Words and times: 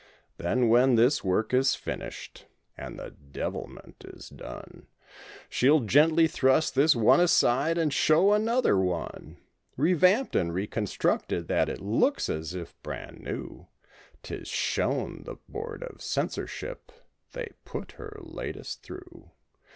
Then 0.37 0.67
when 0.67 0.95
this 0.95 1.23
work 1.23 1.53
is 1.53 1.75
finished 1.75 2.47
and 2.75 2.97
the 2.97 3.11
devilment 3.11 4.03
is 4.03 4.29
done 4.29 4.87
She'll 5.47 5.81
gently 5.81 6.25
thrust 6.27 6.73
this 6.73 6.95
one 6.95 7.19
aside 7.19 7.77
and 7.77 7.93
show 7.93 8.33
another 8.33 8.79
one 8.79 9.37
Revamped 9.77 10.35
and 10.35 10.55
reconstructed 10.55 11.47
that 11.49 11.69
it 11.69 11.81
looks 11.81 12.29
as 12.29 12.55
if 12.55 12.73
brand 12.81 13.19
new; 13.19 13.67
'Tis 14.23 14.47
shown 14.47 15.21
the 15.25 15.35
"Board 15.47 15.83
of 15.83 16.01
Censorship"—they 16.01 17.51
put 17.63 17.91
her 17.91 18.17
"latest" 18.23 18.81
through. 18.81 19.29